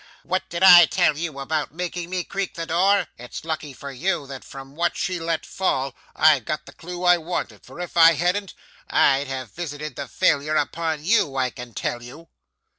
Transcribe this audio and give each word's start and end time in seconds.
'What 0.23 0.49
did 0.49 0.63
I 0.63 0.87
tell 0.87 1.15
you 1.15 1.37
about 1.37 1.71
making 1.75 2.09
me 2.09 2.23
creak 2.23 2.55
the 2.55 2.65
door? 2.65 3.05
It's 3.19 3.45
lucky 3.45 3.71
for 3.71 3.91
you 3.91 4.25
that 4.25 4.43
from 4.43 4.75
what 4.75 4.97
she 4.97 5.19
let 5.19 5.45
fall, 5.45 5.93
I've 6.15 6.43
got 6.45 6.65
the 6.65 6.73
clue 6.73 7.03
I 7.03 7.19
want, 7.19 7.63
for 7.63 7.79
if 7.79 7.95
I 7.95 8.13
hadn't, 8.13 8.55
I'd 8.89 9.27
have 9.27 9.51
visited 9.51 9.95
the 9.95 10.07
failure 10.07 10.55
upon 10.55 11.05
you, 11.05 11.35
I 11.35 11.51
can 11.51 11.75
tell 11.75 12.01
you. 12.01 12.29